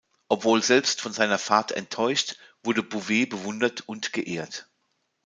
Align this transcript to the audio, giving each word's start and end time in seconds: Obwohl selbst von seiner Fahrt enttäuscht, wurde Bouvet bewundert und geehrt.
Obwohl 0.29 0.63
selbst 0.63 0.99
von 0.99 1.13
seiner 1.13 1.37
Fahrt 1.37 1.73
enttäuscht, 1.73 2.37
wurde 2.63 2.81
Bouvet 2.81 3.27
bewundert 3.29 3.81
und 3.87 4.13
geehrt. 4.13 4.67